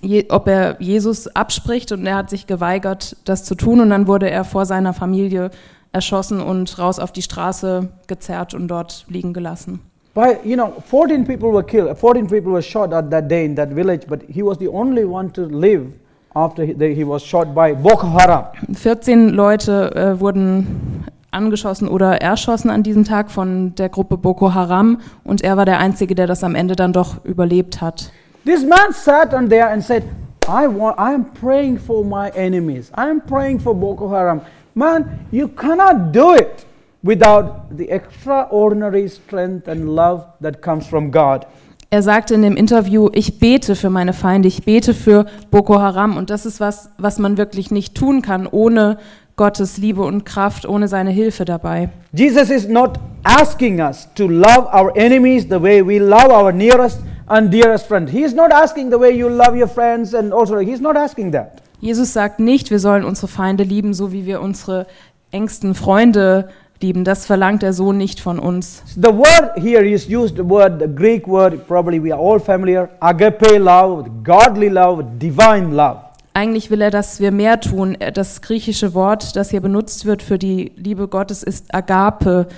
[0.00, 4.06] je, ob er Jesus abspricht und er hat sich geweigert, das zu tun und dann
[4.06, 5.50] wurde er vor seiner Familie
[5.94, 9.80] erschossen und raus auf die Straße gezerrt und dort liegen gelassen.
[10.14, 11.96] By you know, 14 people were killed.
[11.96, 15.04] 14 people were shot at that day in that village, but he was the only
[15.04, 15.86] one to live
[16.34, 18.44] after he, he was shot by Boko Haram.
[18.72, 25.00] 14 Leute äh, wurden angeschossen oder erschossen an diesem Tag von der Gruppe Boko Haram
[25.24, 28.12] und er war der Einzige, der das am Ende dann doch überlebt hat.
[28.44, 30.04] This man sat on there and said,
[30.46, 32.92] I want I am praying for my enemies.
[32.96, 34.42] I am praying for Boko Haram.
[34.74, 36.66] Man, you cannot do it
[37.04, 41.46] without the extraordinary strength and love that comes from God.
[41.90, 46.16] Er sagte in dem Interview, ich bete für meine Feinde, ich bete für Boko Haram
[46.16, 48.98] und das ist was, was man wirklich nicht tun kann ohne
[49.36, 51.90] Gottes Liebe und Kraft ohne seine Hilfe dabei.
[52.12, 56.98] Jesus is not asking us to love our enemies the way we love our nearest
[57.28, 58.10] and dearest friend.
[58.10, 61.30] He is not asking the way you love your friends and also he's not asking
[61.30, 61.63] that.
[61.80, 64.86] Jesus sagt nicht, wir sollen unsere Feinde lieben, so wie wir unsere
[65.30, 66.48] engsten Freunde
[66.80, 67.04] lieben.
[67.04, 68.82] Das verlangt er so nicht von uns.
[68.94, 72.88] The word here is used the word the Greek word probably we are all familiar
[73.00, 76.00] agape love, godly love, divine love.
[76.36, 77.96] Eigentlich will er, dass wir mehr tun.
[78.14, 82.48] Das griechische Wort, das hier benutzt wird für die Liebe Gottes, ist Agape.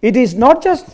[0.00, 0.86] It is not just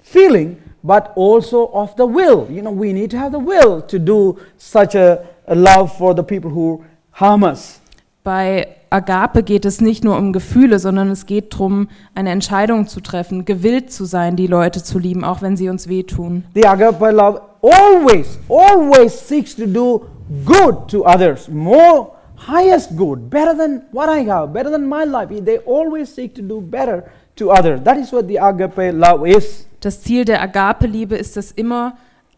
[0.00, 2.46] feeling but also of the will.
[2.50, 6.14] You know, we need to have the will to do such a, a love for
[6.14, 7.80] the people who harm us.
[8.24, 13.00] Bei Agape geht es nicht nur um Gefühle, sondern es geht darum, eine Entscheidung zu
[13.00, 16.44] treffen, gewillt zu sein, die Leute zu lieben, auch wenn sie uns wehtun.
[16.54, 20.06] The agape love always, always seeks to do
[20.44, 22.12] good to others, more
[22.46, 25.28] highest good, better than what I have, better than my life.
[25.44, 27.04] They always seek to do better
[27.36, 27.80] to others.
[27.84, 29.66] That is what the agape love is.
[29.80, 31.94] Das Ziel der Agape-Liebe ist es immer,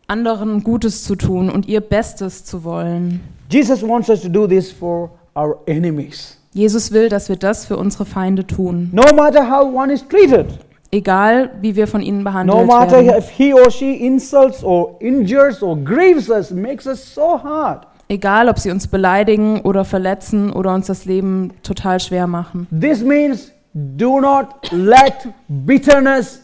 [0.06, 3.20] anderen Gutes zu tun und ihr Bestes zu wollen.
[3.50, 6.38] Jesus wants us to do this for our enemies.
[6.52, 8.90] Jesus will, dass wir das für unsere Feinde tun.
[8.92, 10.46] No matter how one is treated,
[10.90, 13.18] Egal, wie wir von ihnen behandelt no matter werden.
[13.18, 17.84] if he or she insults or injures or grieves us, makes us so hard.
[18.08, 22.68] Egal, ob sie uns beleidigen oder verletzen oder uns das Leben total schwer machen.
[22.70, 26.42] This means do not let bitterness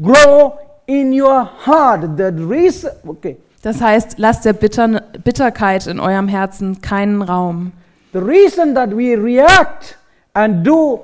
[0.00, 0.54] grow
[1.00, 2.16] in your heart.
[2.16, 7.72] The reason, okay, Das heißt, lasst der Bitter Bitterkeit in eurem Herzen keinen Raum.
[8.12, 9.96] the reason that we react
[10.34, 11.00] and do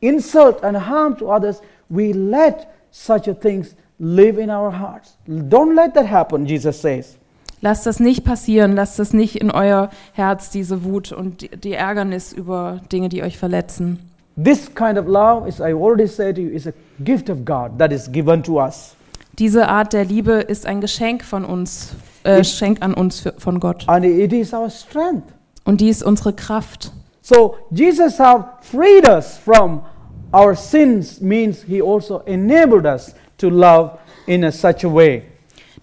[0.00, 1.60] insult and harm to others,
[1.90, 5.16] we let such things live in our hearts.
[5.26, 7.16] Don't let that happen, Jesus says.
[7.60, 11.72] Lasst das nicht passieren, lasst das nicht in euer Herz, diese Wut und die- die
[11.74, 13.98] Ärgernis über Dinge, die euch verletzen.
[14.42, 17.72] This kind of love, is I already said to you, is a gift of God
[17.78, 18.94] that is given to us.
[19.38, 23.60] Diese Art der Liebe ist ein Geschenk von uns, äh, Geschenk an uns für, von
[23.60, 23.84] Gott.
[23.86, 25.32] And it is our strength.
[25.64, 26.92] Und die ist unsere Kraft.
[27.22, 29.82] So Jesus have freed us from
[30.32, 35.22] our sins means he also enabled us to love in a such a way.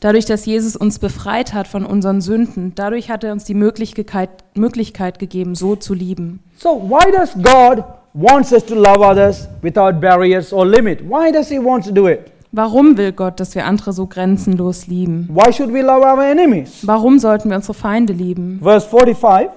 [0.02, 4.30] Dadurch, dass Jesus uns befreit hat von unseren Sünden, dadurch hat er uns die Möglichkeit,
[4.54, 6.44] Möglichkeit gegeben, so zu lieben.
[6.58, 11.00] So why does God wants us to love others without barriers or limit?
[11.02, 12.35] Why does he want to do it?
[12.56, 15.28] Warum will Gott, dass wir andere so grenzenlos lieben?
[15.30, 16.88] Why should we love our enemies?
[16.88, 18.62] Warum sollten wir unsere Feinde lieben?
[18.64, 19.50] Verse 45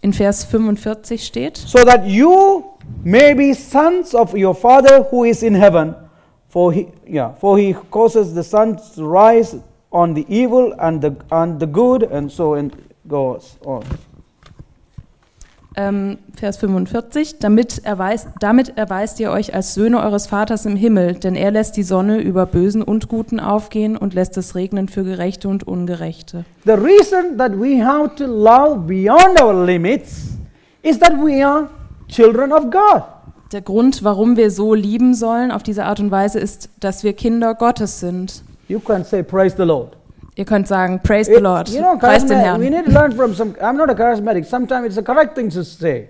[0.00, 2.64] In Vers 45 steht, so that you
[3.04, 5.94] may be sons of your father who is in heaven
[6.48, 9.58] for he yeah for he causes the sun to rise
[9.90, 12.72] on the evil and the and the good and so and
[13.06, 13.82] goes on
[15.76, 21.14] ähm, Vers 45, damit erweist, damit erweist ihr euch als Söhne eures Vaters im Himmel,
[21.14, 25.04] denn er lässt die Sonne über Bösen und Guten aufgehen und lässt es regnen für
[25.04, 26.44] Gerechte und Ungerechte.
[26.64, 30.28] the reason that we have to love beyond our limits
[30.82, 31.68] is that we are
[32.08, 33.02] children of god
[33.52, 37.12] Der Grund, warum wir so lieben sollen auf diese Art und Weise, ist, dass wir
[37.12, 38.42] Kinder Gottes sind.
[38.68, 39.95] you can say praise the lord
[40.36, 42.74] Ihr könnt sagen, praise the It- Lord, you know preist den charisma- we Herrn.
[42.74, 44.44] need to learn from some i'm not a charismatic.
[44.44, 46.08] Sometimes it's a correct thing to say.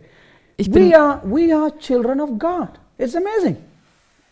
[0.56, 2.68] Ich bin, we are we are children of god.
[2.98, 3.56] It's amazing.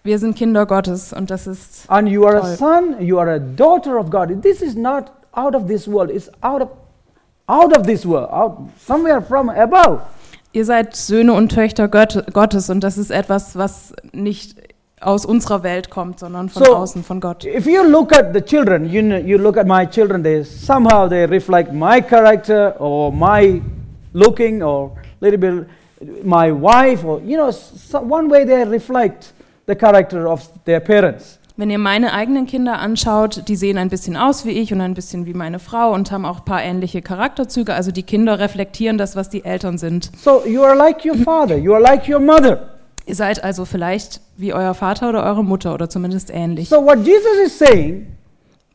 [0.02, 2.56] Wir sind Kinder Gottes und das ist, and you are a Toll.
[2.56, 4.42] son you are a daughter of god.
[4.42, 6.10] This is not out of this world.
[6.10, 6.68] It's out of
[7.48, 8.28] out of this world.
[8.30, 10.00] Out somewhere from above.
[10.52, 14.56] Ihr seid Söhne und Töchter Gott, Gottes und das ist etwas, was nicht
[15.06, 17.44] aus unserer Welt kommt, sondern von So- außen, von Gott.
[17.44, 21.08] if you look at the children you know, you look at my children they somehow
[21.08, 23.60] they reflect my character or my
[24.12, 25.66] looking or little bit
[26.24, 29.32] my wife or you know so one way they reflect
[29.66, 34.16] the character of their parents Wenn ihr meine eigenen Kinder anschaut, die sehen ein bisschen
[34.16, 37.00] aus wie ich und ein bisschen wie meine Frau und haben auch ein paar ähnliche
[37.00, 37.72] Charakterzüge.
[37.74, 40.10] Also die Kinder reflektieren das, was die Eltern sind.
[40.18, 42.73] so you are like your father you are like your mother
[43.06, 46.68] Ihr seid also vielleicht wie euer Vater oder eure Mutter oder zumindest ähnlich.
[46.68, 48.06] so what jesus is saying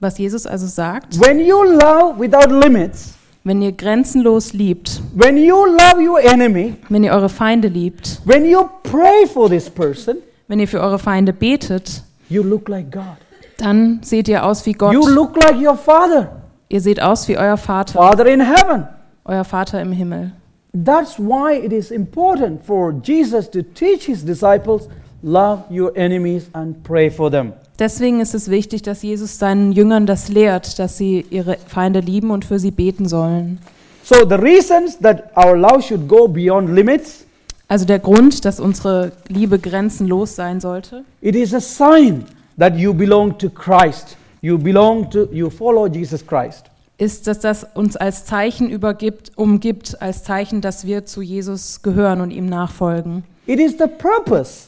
[0.02, 5.66] Was Jesus also sagt, when you love without limits wenn ihr grenzenlos liebt, when you
[5.66, 10.18] love your enemy wenn ihr eure Feinde liebt, when you pray for this person
[10.48, 13.18] wenn ihr für eure Feinde betet, you look like god
[13.58, 14.94] dann seht ihr aus wie Gott.
[14.94, 16.36] you look like your father
[16.72, 18.88] Ihr seht aus wie euer Vater, father in heaven
[19.26, 20.32] euer Vater im Himmel.
[20.74, 24.88] That's why it is important for Jesus to teach his disciples
[25.24, 27.54] love your enemies and pray for them.
[27.80, 32.30] Deswegen ist es wichtig, dass Jesus seinen Jüngern das lehrt, dass sie ihre Feinde lieben
[32.30, 33.60] und für sie beten sollen.
[34.04, 37.26] So the reasons that our love should go beyond limits
[37.70, 42.26] Also der Grund, dass unsere Liebe grenzenlos sein sollte, It is a sign
[42.58, 44.18] that you belong to Christ.
[44.42, 46.66] You belong to, you follow Jesus Christ.
[47.00, 52.22] Ist, dass das uns als Zeichen übergibt, umgibt, als Zeichen, dass wir zu Jesus gehören
[52.22, 53.24] und ihm nachfolgen.
[53.46, 54.68] It is the purpose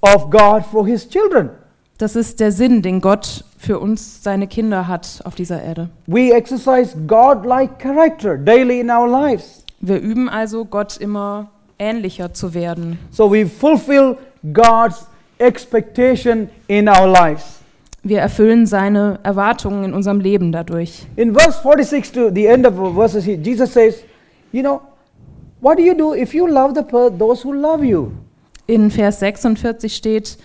[0.00, 1.50] of- God for his children.
[1.98, 5.90] Das ist der Sinn, den Gott für uns, seine Kinder, hat auf dieser Erde.
[6.06, 9.64] We exercise God-like character daily in our lives.
[9.80, 12.98] Wir üben also, Gott immer ähnlicher zu werden.
[13.10, 14.16] So we fulfill
[14.52, 15.06] God's
[15.38, 17.59] expectation in our lives.
[18.02, 21.06] Wir erfüllen seine Erwartungen in unserem Leben dadurch.
[21.16, 24.02] In verse 46 to the end of verses, he- Jesus says,
[24.52, 24.80] You know,
[25.60, 26.82] what do you do if you love the
[27.18, 28.12] those who love you?
[28.66, 30.38] In Vers 46 steht,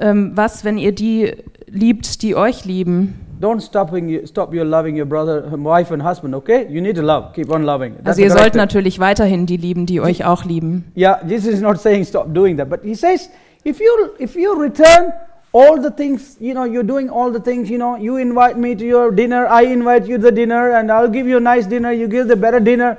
[0.00, 1.32] ähm, was, wenn ihr die
[1.66, 3.14] liebt, die euch lieben?
[3.40, 6.66] Don't stopping, stop your loving your brother, wife, and husband, okay?
[6.68, 7.32] You need to love.
[7.34, 7.94] Keep on loving.
[7.98, 10.90] That's Also ihr sollt natürlich weiterhin die lieben, die euch auch lieben.
[10.96, 13.30] Yeah, Jesus is not saying stop doing that, but he says
[13.64, 13.86] if you
[14.18, 15.12] if you return
[15.52, 18.74] all the things, you know, you're doing all the things, you know, you invite me
[18.74, 21.66] to your dinner, I invite you to the dinner, and I'll give you a nice
[21.66, 22.98] dinner, you give the better dinner.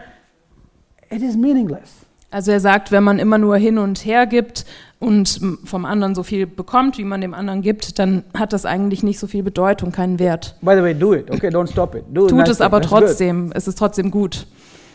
[1.11, 2.05] It is meaningless.
[2.31, 4.65] Also er sagt, wenn man immer nur hin und her gibt
[4.99, 9.01] und vom anderen so viel bekommt, wie man dem anderen gibt, dann hat das eigentlich
[9.01, 10.55] nicht so viel Bedeutung, keinen Wert.
[10.61, 11.47] By the way, do it, okay?
[11.47, 12.03] Don't stop it.
[12.11, 14.45] Do Tut nice es aber trotzdem, es ist trotzdem gut.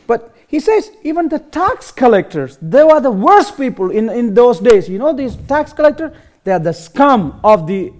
[0.06, 4.62] But he says even the tax collectors, they were the worst people in, in those
[4.62, 4.88] days.
[4.88, 6.12] You know, these tax collectors,
[6.44, 7.92] they are the scum of the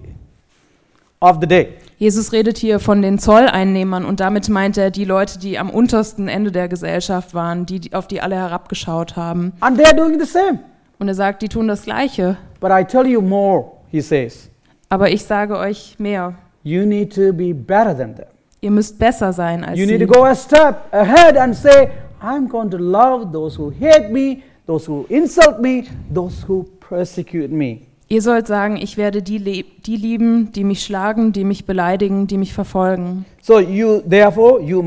[1.21, 1.73] of the day.
[1.97, 6.27] Jesus redet hier von den Zolleinnehmern und damit meint er die Leute, die am untersten
[6.27, 9.53] Ende der Gesellschaft waren, die, auf die alle herabgeschaut haben.
[9.61, 10.59] And they are doing the same.
[10.99, 12.37] Und er sagt, die tun das Gleiche.
[12.59, 14.49] But I tell you more, he says.
[14.89, 16.33] Aber ich sage euch mehr.
[16.63, 18.25] You need to be better than them.
[18.61, 20.05] Ihr müsst besser sein als You need sie.
[20.05, 21.89] to go a step ahead and say,
[22.21, 27.51] I'm going to love those who hate me, those who insult me, those who persecute
[27.51, 27.87] me.
[28.07, 32.37] Ihr sollt sagen, ich werde die, die lieben, die mich schlagen, die mich beleidigen, die
[32.37, 33.25] mich verfolgen.
[33.41, 34.83] So you therefore you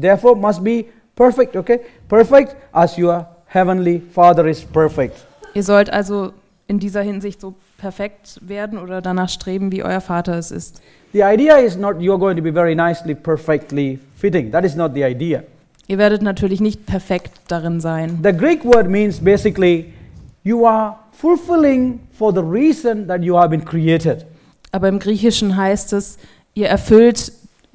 [0.00, 0.84] therefore must be
[1.16, 1.80] perfect, okay?
[2.08, 5.16] Perfect as your heavenly Father is perfect.
[5.54, 6.32] Ihr sollt also
[6.68, 10.80] in dieser Hinsicht so perfekt werden oder danach streben, wie euer Vater es ist.
[11.12, 14.52] The idea is not you're going to be very nicely, perfectly fitting.
[14.52, 15.42] That is not the idea.
[15.88, 18.20] Ihr werdet natürlich nicht perfekt darin sein.
[18.22, 19.92] The Greek word means basically
[20.44, 24.26] you are fulfilling for the reason that you have been created.
[24.72, 26.18] Aber im Griechischen heißt es,
[26.54, 27.32] ihr erfüllt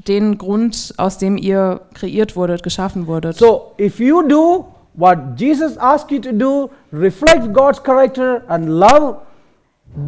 [0.07, 3.37] den Grund, aus dem ihr kreiert wurdet, geschaffen wurdet.
[3.37, 9.17] So if you do what Jesus asked you to do, reflect God's character and love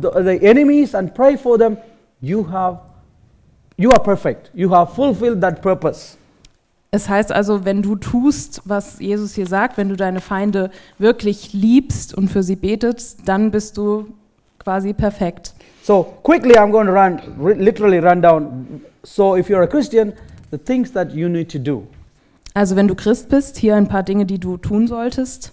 [0.01, 1.77] the, the enemies and pray for them,
[2.21, 2.79] you have
[3.79, 4.49] you are perfect.
[4.55, 6.17] You have fulfilled that purpose.
[6.89, 11.51] Es heißt also, wenn du tust, was Jesus hier sagt, wenn du deine Feinde wirklich
[11.53, 14.07] liebst und für sie betest, dann bist du
[14.59, 15.53] quasi perfekt.
[15.83, 17.19] So quickly I'm going to run
[17.57, 18.81] literally run down.
[19.03, 20.13] So if you're a Christian,
[20.51, 21.87] the things that you need to do.
[22.53, 25.51] Also wenn du Christ bist, hier ein paar Dinge, die du tun solltest.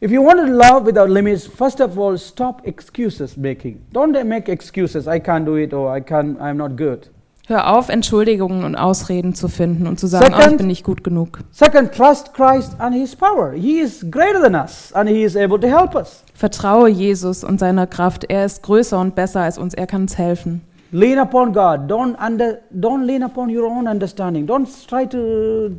[0.00, 3.80] If you want to love without limits, first of all, stop excuses making.
[3.92, 5.06] Don't make excuses.
[5.08, 6.38] I can't do it or I can't.
[6.40, 7.08] I'm not good.
[7.48, 10.82] Hör auf, Entschuldigungen und Ausreden zu finden und zu sagen, ah, ich Second- bin nicht
[10.84, 11.38] gut genug.
[11.52, 13.52] Second, trust Christ and His power.
[13.52, 16.24] He is greater than us and He is able to help us.
[16.34, 18.24] Vertraue Jesus und seiner Kraft.
[18.28, 19.74] Er ist größer und besser als uns.
[19.74, 20.60] Er kann uns helfen.
[20.90, 21.88] Lean upon God.
[21.90, 24.44] Don't under, Don't lean upon your own understanding.
[24.46, 25.76] Don't try to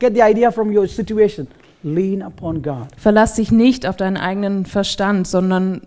[0.00, 1.46] get the idea from your situation.
[1.84, 2.88] Lean upon God.
[2.96, 5.82] Verlass dich nicht auf deinen eigenen Verstand, sondern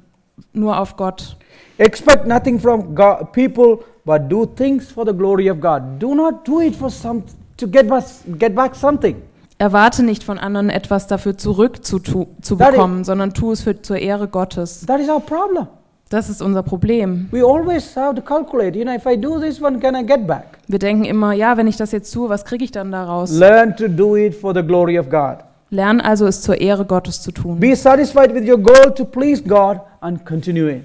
[0.53, 1.36] nur auf Gott.
[1.78, 5.99] Expect nothing from God, people, but do things for the glory of God.
[5.99, 7.24] Do not do it for some
[7.58, 8.04] to get back,
[8.38, 9.22] get back something.
[9.58, 13.80] Erwarte nicht von anderen etwas dafür zurück zu, tu, zu bekommen, sondern tu es für,
[13.82, 14.86] zur Ehre Gottes.
[14.88, 15.68] That is our problem.
[16.10, 17.30] Das ist unser Problem.
[17.32, 18.78] We always have to calculate.
[18.78, 20.58] You know, if I do this one, can I get back?
[20.68, 23.32] Wir denken immer, ja, wenn ich das jetzt tue, was kriege ich dann daraus?
[23.32, 25.38] Learn to do it for the glory of God.
[25.70, 27.60] Lern also, es zur Ehre Gottes zu tun.
[27.60, 30.84] Be satisfied with your goal to please God and continue it.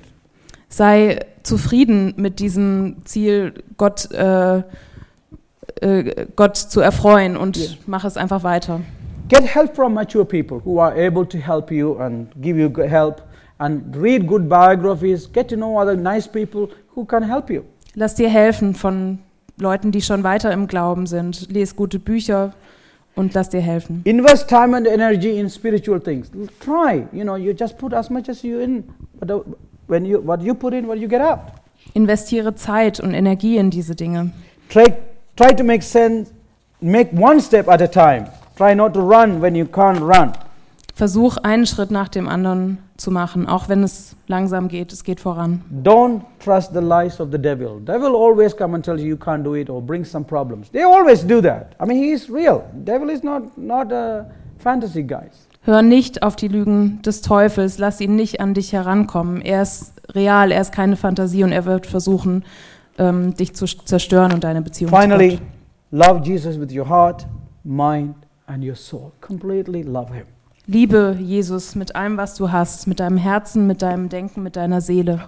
[0.69, 4.63] Sei zufrieden mit diesem Ziel, Gott, äh,
[5.81, 7.71] äh, Gott zu erfreuen und Ja.
[7.87, 8.81] mach es einfach weiter.
[9.29, 13.23] Get help from mature people who are able to help you and give you help
[13.59, 15.31] and read good biographies.
[15.33, 17.63] Get to know other nice people who can help you.
[17.95, 19.19] Lass dir helfen von
[19.59, 21.51] Leuten, die schon weiter im Glauben sind.
[21.51, 22.53] Lies gute Bücher
[23.15, 24.03] und lass dir helfen.
[24.05, 26.31] Invest time and energy in spiritual things.
[26.61, 28.85] Try, you know, you just put as much as you in,
[29.19, 29.41] but uh,
[29.89, 31.41] when you what you put in, what you get out.
[31.95, 34.33] Investiere Zeit und Energie in diese Dinge.
[34.69, 34.93] Try,
[35.37, 36.33] try to make sense,
[36.81, 38.29] make one step at a time.
[38.57, 40.33] Try not to run when you can't run.
[40.95, 45.21] Versuch einen Schritt nach dem anderen zu machen, auch wenn es langsam geht, es geht
[45.21, 45.63] voran.
[45.83, 47.81] Don't trust the lies of the devil.
[47.81, 50.71] Devil always come and tells you you can't do it or brings some problems.
[50.71, 51.75] They always do that.
[51.79, 52.65] I mean, he is real.
[52.85, 54.27] Devil is not not a
[54.59, 55.46] fantasy guys.
[55.67, 59.41] Hör nicht auf die Lügen des Teufels, lass ihn nicht an dich herankommen.
[59.41, 62.45] Er ist real, er ist keine Fantasie und er wird versuchen,
[62.99, 65.47] ähm, dich zu zerstören und deine Beziehung Finally, zu Gott.
[65.91, 67.27] love Jesus with your heart,
[67.65, 68.15] mind,
[68.47, 69.11] and your soul.
[69.21, 70.27] Completely love him.
[70.69, 74.81] Liebe Jesus mit allem, was du hast, mit deinem Herzen, mit deinem Denken, mit deiner
[74.81, 75.23] Seele.